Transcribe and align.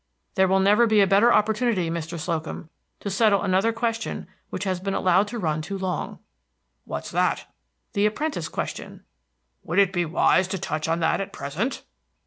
There 0.33 0.47
will 0.47 0.59
never 0.59 0.87
be 0.87 0.99
a 1.01 1.05
better 1.05 1.31
opportunity, 1.31 1.91
Mr. 1.91 2.17
Slocum, 2.19 2.71
to 3.01 3.09
settle 3.11 3.43
another 3.43 3.71
question 3.71 4.25
which 4.49 4.63
has 4.63 4.79
been 4.79 4.95
allowed 4.95 5.27
to 5.27 5.37
run 5.37 5.61
too 5.61 5.77
long." 5.77 6.17
"What's 6.85 7.11
that?" 7.11 7.45
"The 7.93 8.07
apprentice 8.07 8.49
question." 8.49 9.03
"Would 9.63 9.77
it 9.77 9.93
be 9.93 10.05
wise 10.05 10.47
to 10.47 10.57
touch 10.57 10.87
on 10.87 11.01
that 11.01 11.21
at 11.21 11.31
present?" 11.31 11.83